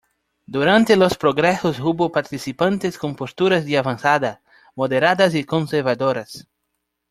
Durante 0.47 0.95
los 0.95 1.15
congresos 1.15 1.79
hubo 1.79 2.11
participantes 2.11 2.97
con 2.97 3.15
posturas 3.15 3.65
de 3.67 3.77
avanzada, 3.77 4.41
moderadas 4.73 5.35
y 5.35 5.43
conservadoras. 5.43 6.47